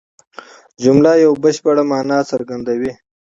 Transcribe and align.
جمله 0.83 1.11
یوه 1.23 1.37
بشپړه 1.43 1.83
مانا 1.91 2.19
څرګندوي. 2.31 2.93